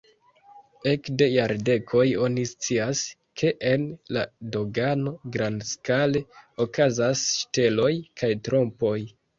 [0.91, 3.03] Ekde jardekoj oni scias,
[3.43, 3.85] ke en
[4.19, 4.25] la
[4.57, 6.27] dogano grandskale
[6.67, 7.91] okazas ŝteloj
[8.23, 8.99] kaj trompoj.